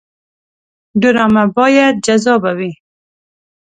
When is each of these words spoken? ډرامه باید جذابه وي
ډرامه 1.01 1.43
باید 1.57 1.93
جذابه 2.05 2.51
وي 2.57 2.71